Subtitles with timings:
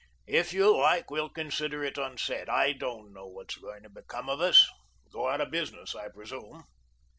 [0.25, 2.49] If you like, we'll consider it unsaid.
[2.49, 4.67] I don't know what's going to become of us
[5.11, 6.63] go out of business, I presume."